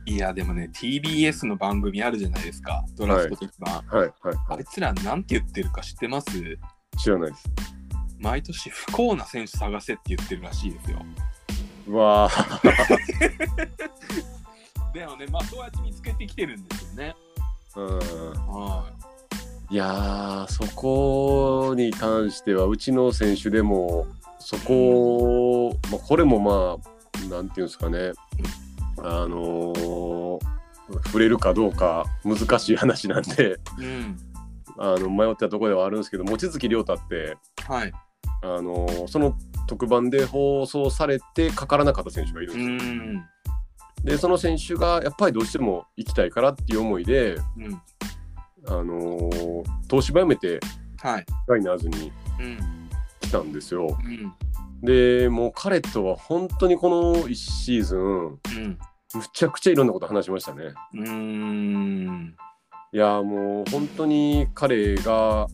[0.06, 3.74] いや、でもね、TBS の番組あるじゃないですか、ドラフト特番。
[3.74, 6.30] はいはいはいあいつらなんて言ってるか知ってます？
[6.98, 7.44] 知らないです
[8.18, 10.98] 毎年不幸な選手探せって言ってるらしいですよ。
[11.86, 12.60] うわあ
[14.94, 17.16] でもね、まあそうやって見つけてきてるんですよね。
[17.76, 17.98] うん
[18.48, 18.84] は
[19.70, 24.06] いやーそこに関してはうちの選手でも
[24.38, 28.12] そこを、まあ、これもまあなんていうんですかね
[28.98, 30.54] あのー
[31.06, 33.84] 触れるかどうか難しい話なんでい。
[33.84, 34.18] うん。
[34.78, 37.92] あの迷ったところではあるんですけど望月亮太って、はい。
[38.42, 39.34] あのーその
[39.66, 42.92] 特番で放送されてかからなかった選手がいるんうですよ。
[42.94, 43.24] ん。
[44.04, 47.82] でその選手がやっぱりどうしても行きたいからっていう思いで、うん。
[48.66, 50.60] あのー東芝辞めて
[51.02, 51.26] はい。
[51.46, 52.58] ガイナーズにうん。
[53.20, 53.96] 来たんですよ。
[54.04, 54.32] うん。
[54.82, 58.78] でもう彼とは本当にこの1シーズンうん。
[59.14, 60.74] むちゃくちゃいろんなこと話しましたね。
[60.94, 62.34] うーん。
[62.92, 65.46] いやもう本当に彼が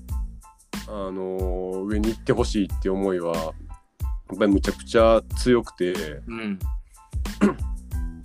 [0.88, 3.42] あの上に行ってほしいっていう思いはや
[4.34, 5.92] っぱりむちゃくちゃ強くて
[6.26, 6.58] うん。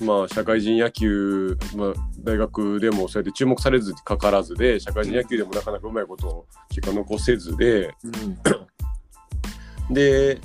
[0.06, 9.94] まあ社会人野球、まあ、大学でもそうやって注目されずかからずで社会人野球でもなかなかうまいことを結果残せずでうん。
[9.94, 10.40] で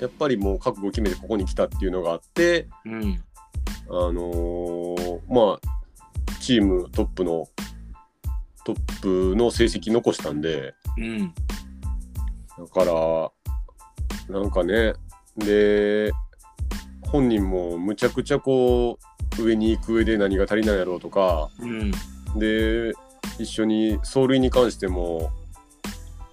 [0.00, 3.22] やっぱりもう覚悟を決めてここに来たっていうのがあってうん。
[3.88, 5.76] あのーまあ
[6.40, 7.48] チームトップの
[8.64, 11.34] トップの成績残したんでうん。
[12.58, 13.30] だから
[14.28, 14.94] なんかね
[15.36, 16.10] で
[17.02, 18.98] 本人もむちゃくちゃこ
[19.38, 21.90] う上に行く上で何が足りないやろうとかうん。
[22.38, 22.92] で
[23.38, 25.30] 一緒に走塁に関しても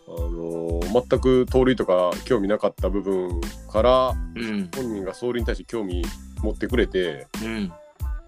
[0.08, 0.74] あのー
[1.10, 4.70] 全く盗塁とか興味なかった部分からうん。
[4.76, 6.04] 本人が走塁に対して興味
[6.42, 7.72] 持ってくれてうん。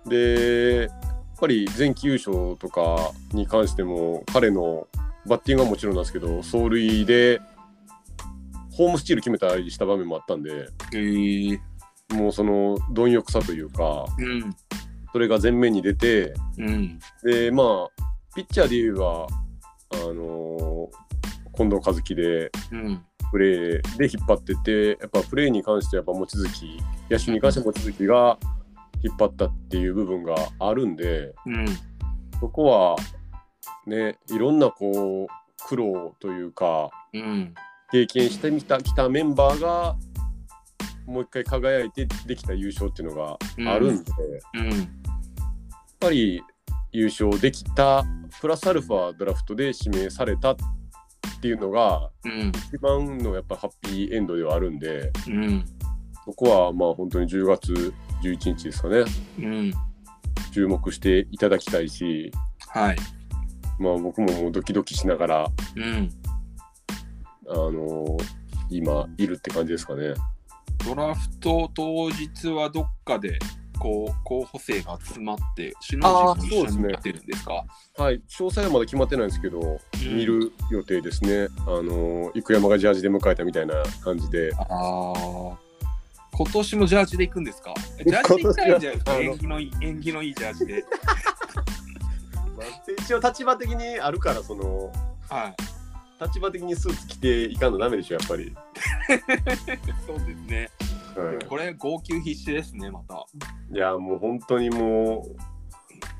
[0.08, 4.88] でやっぱり前期優勝とかに関しても彼の
[5.28, 7.41] バッティングはもちろんなんですけど走塁で
[8.75, 11.59] ホームスチール決めたりした場面もあったんでえー。
[12.13, 14.55] もうその貪欲さというかうん。
[15.11, 16.99] それが前面に出てうん。
[17.23, 17.88] でまあ
[18.35, 19.27] ピッチャーで言えば
[19.93, 21.05] あのー
[21.55, 23.01] 近藤和樹でうん。
[23.31, 26.77] プレーで引っ張っててやっぱプレーに関してはやっぱ望月
[27.09, 28.38] 野手に関しては望月が
[29.03, 31.33] 引っ張ったっていう部分があるんで。
[31.45, 31.65] うん。
[32.39, 32.95] そこは
[33.88, 37.53] ねいろんなこう苦労というかうん。
[37.91, 39.95] 経験してみたきたメンバーが
[41.06, 43.38] もう一回輝いてできた優勝っていうのが
[43.74, 44.88] あるんで、やっうん。
[46.00, 46.41] ぱり
[46.91, 48.04] 優勝できた
[48.41, 50.56] プラスアルファドラフトで指名されたっ
[51.41, 52.52] ていうのがうん。
[52.74, 55.65] 一番のやっぱハッピーエンドではあるんでうん。
[56.26, 57.93] そこはまあ本当に10月
[58.24, 59.04] 11日ですかね
[59.39, 59.74] うん。
[60.52, 62.32] 注目していただきたいし
[62.69, 62.95] はい。
[63.78, 66.10] まあ僕ももうドキドキしながらうん。
[67.47, 68.17] あの
[68.69, 70.13] 今いるって感じですかね。
[70.86, 73.39] ドラフト当日はどっかで、
[73.79, 77.65] こう、候補生が集まって、首脳陣も一緒にやってるんですか？
[77.97, 78.21] はい。
[78.27, 80.15] 詳細はまだ決まってないんですけど、うん。
[80.15, 81.47] 見る予定ですね。
[81.67, 84.51] あの生山がジャージで迎えたみたいな感じで。
[84.55, 85.58] ああ。
[86.38, 87.73] 今年もジャージで行くんですか？
[87.97, 89.15] ジャージで行きたいんじゃないですか？
[89.17, 90.86] 縁起のいい、縁起のいいジャージで。
[92.99, 94.91] 一応立場的にあるからその
[95.29, 95.55] はい。
[96.21, 98.56] 立場的にスーツ着ていかんのダメでしょやっぱり、
[100.08, 100.69] そうですね。
[101.15, 103.25] はいこれ、号泣必至ですね、また。
[103.71, 105.36] いやもう本当にもう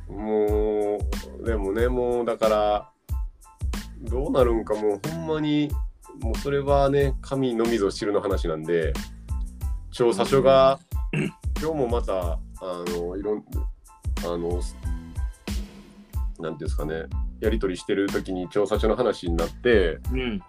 [0.08, 1.00] も
[1.42, 2.90] うでもねもうだから
[4.02, 5.72] どうなるんかもうほんまに
[6.22, 8.94] もうそれはね神のみぞ知るの話なんで
[9.92, 10.80] 調査書が
[11.62, 13.46] 今日もまたあのいろん
[14.24, 14.62] あの
[16.40, 17.04] なんていうんですかね
[17.40, 20.42] やり取りしてる時に調査書の話になってうん。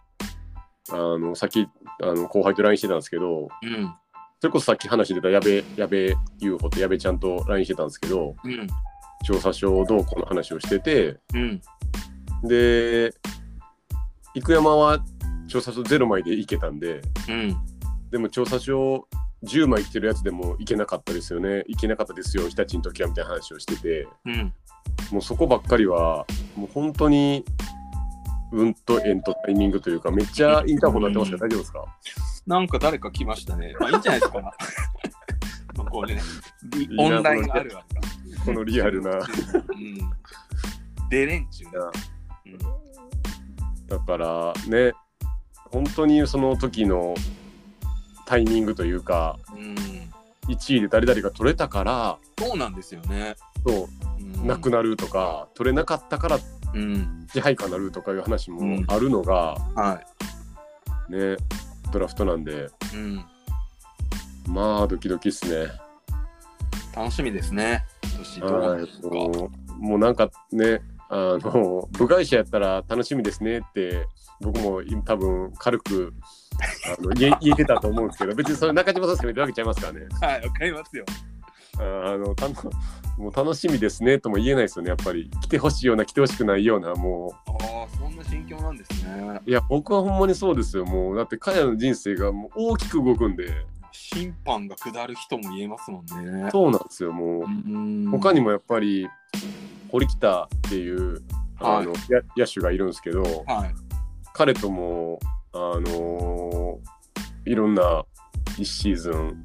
[0.88, 1.66] あのさっき
[2.02, 3.94] あの後輩と LINE してたんですけどうん。
[4.40, 8.66] それこそさっき話出た矢部矢部 UFO と矢部ちゃんと LINE してたんですけどうん。
[9.24, 11.60] 調査書どうこうの話をしててうん。
[12.44, 13.12] で
[14.34, 15.04] 生山は
[15.48, 17.56] 調査書0枚でいけたんでうん。
[18.10, 19.08] でも調査書
[19.44, 24.52] 10枚いってるやつでもいけなかったですよねいけなかったですよ日立の時はみたいな話をしててうん。
[25.10, 27.44] もうそこばっかりはもう本当に
[28.52, 31.84] 運と縁とタイミングというかめっちゃインターホンなってますけど大丈夫ですか？
[32.46, 33.74] なんか誰か来ましたね。
[33.80, 34.40] まあいいんじゃないですか。
[34.40, 34.50] ま
[35.78, 36.20] あこれね、
[36.98, 37.84] オンラインあるあるが。
[38.44, 39.20] このリアルなうん。
[41.10, 42.58] 出れんちゅうね。
[43.88, 44.92] だからね
[45.70, 47.14] 本当にその時の
[48.26, 49.60] タイミングというかうん。
[49.60, 49.74] うん。
[50.48, 53.34] 1位で誰々が取れたからそうなんですよね。
[53.66, 56.38] そううんなくなるとか、取れなかったから
[56.74, 57.26] うん。
[57.32, 60.00] 支配下になるとかいう話もうんあるのが、は
[61.08, 61.36] ね
[61.92, 62.96] ドラフトなんでい。
[62.96, 63.24] うん。
[64.48, 65.72] まあドキドキっすね。
[66.94, 67.84] 楽しみですね。
[69.78, 74.06] もうなんかねあの 部外者やったら楽しみですねって
[74.40, 76.14] 僕も多分軽く
[76.98, 80.06] あの言え 言えてたと思うんですけど別にそれ中島さん責めてるわけちゃいますからね。
[80.20, 81.04] はい、わかりますよ。
[81.78, 82.34] あの
[83.16, 87.52] もう楽しみですねとも言えないですよねやっぱり来てほしいような来てほしくないようなもあ
[87.84, 89.40] あ、そんな心境なんですね。
[89.46, 96.50] ういや僕はほんまにそうですよもうだって彼らの人生がもう大きく動くんで審判が下る人も言えますもんね。
[96.50, 99.08] そうなんですよもううん他にもやっぱり
[99.90, 101.22] 堀北っていう
[101.58, 103.74] あの、や野手がいるんですけどはい。
[104.34, 105.18] 彼とも
[105.52, 106.78] あの
[107.46, 108.04] いろんな
[108.58, 109.44] 1シーズンうん。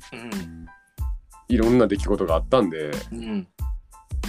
[1.48, 3.48] いろんな出来事があったんでうん。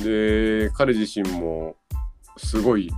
[0.03, 1.77] で彼自身も
[2.39, 2.91] すごい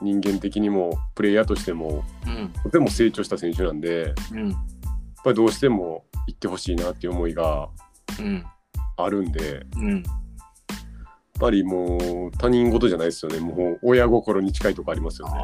[0.00, 2.52] 人間的にもプレイヤーとしてもうん。
[2.64, 4.52] とても成長した選手なんでやっうん。
[5.24, 7.68] ぱりどうしても行ってほしいなっていう思いが
[8.18, 8.44] うん。
[8.96, 10.02] あるんでやっうん。
[11.38, 15.34] ぱりもう他人事じゃないですよねもう親心に近いとこありますよね。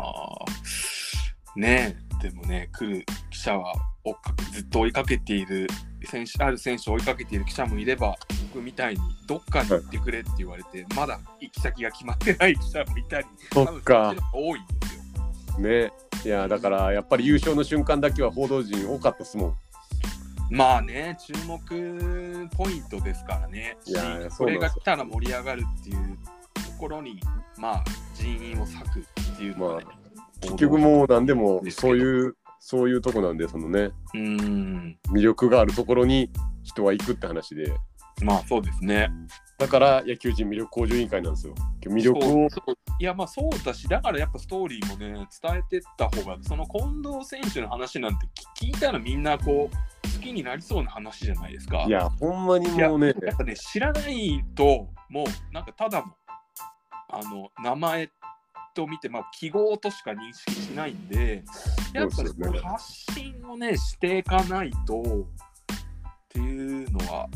[1.57, 5.67] ねえ、でもね、来る記者は追っかけずっと追いかけている
[6.05, 8.17] 選手、ある選手を追いかけている記者もいれば、
[8.53, 15.59] 僕みたいにどっかに行ってくれって言われて、まだ行き先が決まってない記者もいたり、そっか多いんですよ。
[15.59, 15.93] ね
[16.25, 19.57] いやだからやっぱり優勝の瞬間だけは報道陣多かったですもん。
[20.51, 23.77] まあね、注目ポイントですからね。
[23.85, 26.19] いやそれが来たら盛り上がるっていう
[26.55, 27.21] ところに、
[27.59, 29.87] まあ、人員を割くっていうのはね、
[30.41, 36.31] 結局もう何でもそういうそういうとこなんでそのねうーん、魅力があるところに
[36.63, 37.73] 人は行くって話で
[38.23, 39.11] まあそうですね。
[39.59, 41.55] だから野球人魅力向上委員会なんですよ。
[41.83, 42.49] 魅力を
[43.01, 48.27] いやまあそうだしだからやっぱストーリーもね伝えてった方がその近藤選手の話なんて
[48.61, 49.77] 聞聞いたらみんなこう
[50.19, 51.85] 好きになりそうな話じゃないですか。
[51.87, 56.07] いやほんまにもうねやっぱね知らないともうなんかただの
[57.11, 58.11] あの名前
[58.79, 61.43] と見てまあ記号としか認識しないんで
[61.93, 62.61] やっぱねそうですよね。
[62.61, 65.05] 発信をねしていかないとっ
[66.29, 67.29] ていうのは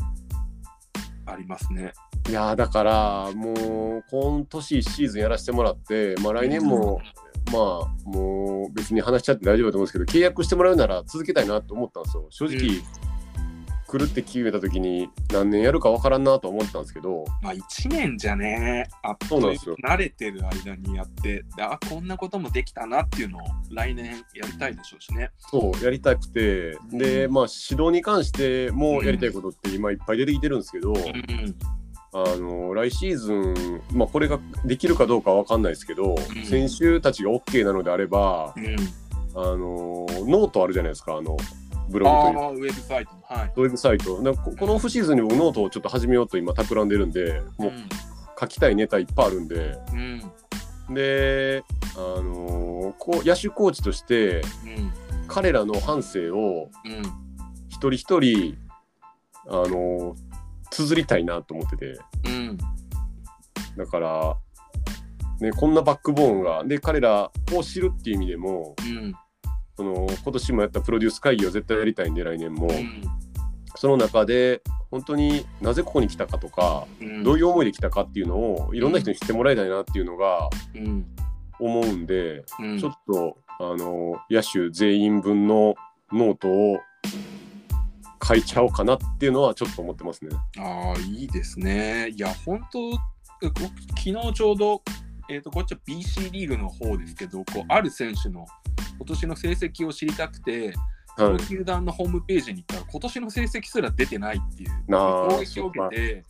[1.25, 1.91] ありますね。
[2.29, 3.51] いやだからも
[3.97, 7.01] う今年1シーズンやらせてもらってまあ来年も、
[7.51, 12.27] まあもう別に話しちゃって大丈夫だと思うんですけど契約してもらうなら続けたいなと思ったんですよ。
[12.29, 12.83] 正直、来
[13.97, 19.75] るって決めた時に何年やるか分からんなと思ってたんですけどまあ1年じゃね、あそうなんですよ。
[19.83, 23.41] 慣れてる間にやって、であこんなこともできたなっていうのを
[23.71, 25.31] 来年やりたいでしょうしね。
[25.37, 26.77] そうやりたくて。
[26.91, 31.55] でまあ指導に関してもやりたいことって今いっぱい出てきてるんですけど、うん
[32.15, 36.45] あの来シーズン、まあ、これができるかどうかは分かんないですけど、ん。
[36.45, 38.75] 選手たちが OK なのであれば、うん、
[39.35, 41.35] あのノートあるじゃないですかあの
[41.93, 43.21] ブロあグというあ、ウェブサイトの。
[43.23, 43.53] はい。
[43.55, 47.71] ウェブサイトなんかここのオフシーズンにもノートをちょっと始めようと今企んでるんでもう
[48.39, 50.21] 書きたいネタいっぱいあるんでうん。
[50.89, 50.95] うん。
[50.95, 51.63] で、
[51.95, 54.93] あのーこう野手コーチとしてうん。
[55.27, 57.01] 彼らの反省をうん。
[57.69, 58.57] 一人一人、
[59.47, 60.15] あのー
[60.71, 62.57] 綴りたいなと思っててうん。
[63.77, 64.37] だから、
[65.39, 69.13] ね、こんなバックボーンがで彼らを知るっていう意味でもうん。
[69.75, 73.03] その今年もやったプロデュース会議を絶対やりたいんで来年も、うん。
[73.75, 74.61] その中で
[74.91, 77.23] 本当になぜここに来たかとか、うん。
[77.23, 81.05] どういう思いで来たかっていうのをいろんな人に知ってもらいたいなっていうのがうん。
[81.59, 82.79] 思うんで、うん。
[82.79, 85.75] ちょっとあの野手全員分の
[86.11, 86.79] ノートを
[88.25, 90.31] 書いちゃおうかなっていうのはちょっと思ってますね。
[90.57, 92.09] ああ、いいですね。
[92.09, 93.51] いや、本当、昨
[93.99, 94.81] 日ちょうど、
[95.29, 98.45] えっ、と、こっちは BC リーグの方ですけど、こう、ある選手の
[98.97, 100.73] 今年の成績を知りたくて、
[101.17, 106.25] そはいの球団のホームページに行ったら、今年の成績すら出てないっていう攻撃を受けて、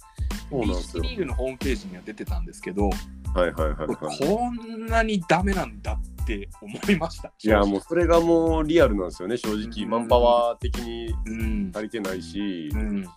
[0.51, 1.03] BC よ。
[1.03, 4.20] リーグのホームページには出てたんですけど、はいはいはいはい。
[4.28, 7.32] こんなにダメなんだって思いました。
[7.43, 11.72] いやもうそれがもうリアルなんですよね正直、うんマンパワー的にうん。
[11.74, 13.07] 足りてないし、やっうん。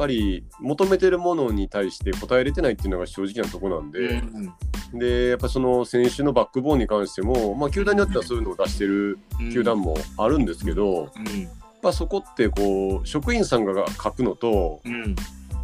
[0.00, 4.54] ぱり求めてるものに対して応えれてないっていうのが正直なとこなんで、うん
[4.92, 9.20] でやっぱその選手のバックボーンに関しても、まあ、球団によってはそういうのを出してる
[9.52, 11.42] 球団もあるんですけど、うん。
[11.42, 15.14] やっぱそこってこう職員さんが書くのとうん。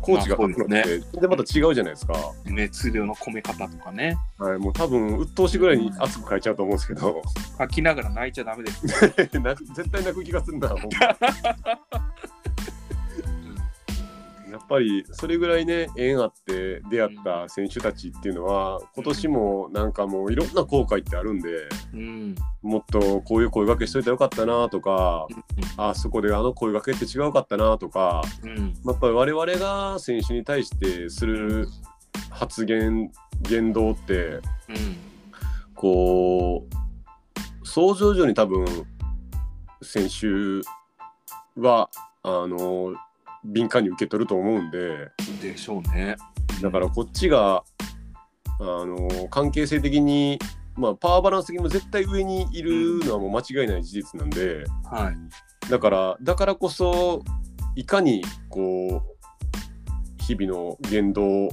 [0.01, 2.15] コーチが書くのまあって全然また違うじゃないですか、
[2.45, 4.17] 熱量の込め方とかね。
[4.39, 7.21] はい、もう多分鬱陶しいぐらいに熱く書いちゃうと思うんですけど
[7.59, 8.87] 書きながら泣いちゃダメです。
[8.87, 10.73] 泣く絶対泣く気がするんだ
[14.57, 22.35] やっぱりそれぐらいね縁あって出会った選手たちっていうのは今年もなんかもういろんな後悔ってあるんでうん。
[22.63, 25.27] もっとこういう声掛けしといたらよかったなとか
[25.77, 28.75] あそこであの声掛けって違うかったなとかうん。
[28.87, 31.69] やっぱり我々が選手に対してする
[32.31, 34.41] 発言言動ってうん。
[35.75, 36.65] こ
[37.63, 38.65] う想像以上に多分
[39.83, 40.67] 選手
[41.61, 41.91] は
[42.23, 42.95] あの
[43.47, 46.17] 敏感に受け取ると思うんででしょうね。
[46.63, 47.63] だからこっちが
[48.59, 50.39] あの関係性的に、
[50.75, 55.71] まあ、パワーバランス的にも絶対上にいるのはもう間違いない事実なんではい。
[55.71, 57.23] だからだからこそ
[57.75, 61.49] いかにこう日々の言動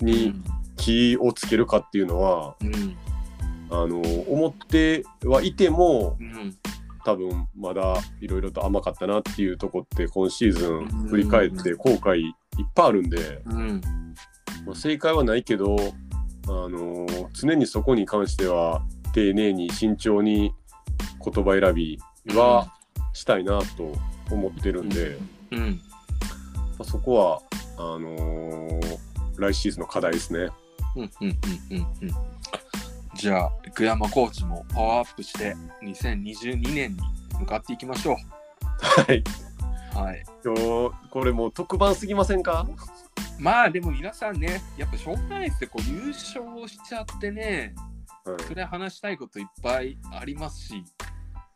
[0.00, 0.34] に
[0.76, 2.96] 気をつけるかっていうのは、うん。
[3.70, 6.54] あの思ってはいてもうん。
[7.04, 12.32] 多分まだいろいろと甘かったなっていうとこって今シーズうんン振り返って後悔いっ
[12.74, 13.80] ぱいあるんで、うん。
[14.66, 15.76] まあ、正解はないけど、
[16.46, 18.82] あの常にそこに関しては
[19.12, 20.52] 丁寧に慎重に
[21.24, 21.98] 言葉選び
[22.34, 22.72] は
[23.12, 23.92] したいなと
[24.30, 25.18] 思ってるんで、
[25.50, 25.80] うん。
[26.78, 27.42] まあ、そこは
[27.76, 28.98] あのー
[29.36, 30.50] 来シーズンの課題ですね。
[30.96, 31.10] うん。
[31.20, 31.28] うん。
[31.70, 31.76] うん。
[31.76, 31.86] うん。
[32.02, 32.33] うん。
[33.14, 37.00] じゃあ、久山コーチもパワーアップして2022年に
[37.38, 38.16] 向かっていきましょ
[38.80, 39.18] はい。
[39.94, 39.98] う。
[39.98, 40.24] はい。
[40.44, 42.66] 今日これもう特番すぎませんか？
[43.38, 45.70] まあでも皆さんね、やっぱしょうがないですよ。
[45.72, 47.74] こう優勝しちゃってね、
[48.24, 50.84] はい、それ話したいこといっぱいありますし、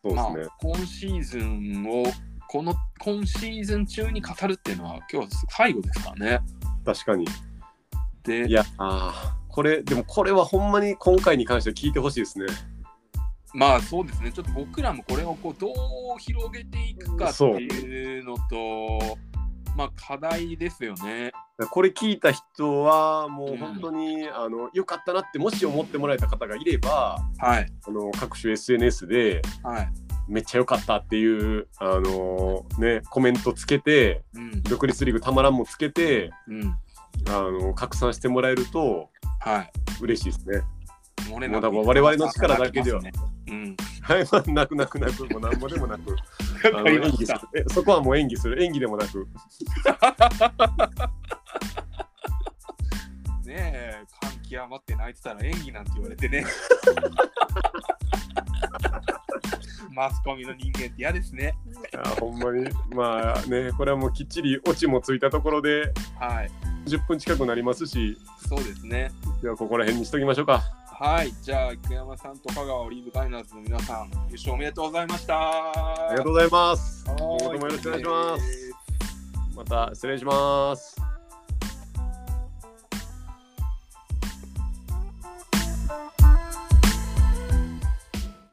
[0.02, 2.04] そうですまあね。、今シーズンを
[2.48, 6.40] この今シーズン中に語るっていうのは今日最後ですからね。
[6.84, 7.26] 確かに。
[8.22, 12.46] でい、や、あーこれでもこれはほんまに今回に関しては聞いてほしいですね。
[13.54, 19.16] まあそうですね、ちょっと僕らもこれをこうどう広げていくかっていうのと、
[19.76, 21.32] まあ課題ですよね。
[21.70, 27.66] これ聞いた人はもううん本当に、あの良かったなってもし思ってもらえた方がいればはい。
[27.86, 29.88] あの各種 SNS ではい。
[30.28, 34.62] めっちゃ良かったっていうあの、ね、コメントつけてうん。
[34.62, 36.76] 独立リーグたまらんもつけてうん。
[37.28, 39.70] あの拡散してもらえるとはい。
[40.00, 40.62] 嬉しいですね。
[41.30, 43.12] 漏れもうだから我々の力だけではね
[43.48, 43.76] うん。
[44.02, 46.16] はい、まあ、なくなくなくもうなんぼでもなく
[46.64, 47.48] あ わのかりまし演技するた。
[47.54, 49.26] えそこはもう演技する演技でもなく
[53.44, 56.44] ねえ、感極まって泣いてたら演技なんて言われてね。
[59.94, 61.54] マスコミの人間って嫌ですね。
[61.92, 66.50] やほんまにまあねこれはもうきっちりオチもついたところではい。
[66.86, 68.16] 10分近くなりますし
[68.48, 69.10] そうですね。
[69.42, 71.32] ではここら辺にしときましょうかはい。
[71.42, 75.38] じゃあ、池山さんと香川オリーブガイナーズの皆さん、優勝おめでとうございました。
[75.38, 78.74] ありがとうございます今後ともよろしくお願いします
[79.54, 81.07] また失礼します